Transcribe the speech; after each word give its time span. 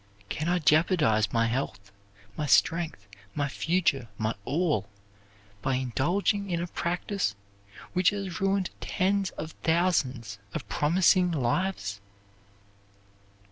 Can 0.29 0.49
I 0.49 0.57
jeopardize 0.57 1.31
my 1.31 1.45
health, 1.45 1.91
my 2.35 2.47
strength, 2.47 3.05
my 3.35 3.47
future, 3.47 4.07
my 4.17 4.33
all, 4.45 4.89
by 5.61 5.75
indulging 5.75 6.49
in 6.49 6.59
a 6.59 6.65
practise 6.65 7.35
which 7.93 8.09
has 8.09 8.41
ruined 8.41 8.71
tens 8.79 9.29
of 9.37 9.51
thousands 9.61 10.39
of 10.55 10.67
promising 10.67 11.31
lives? 11.31 12.01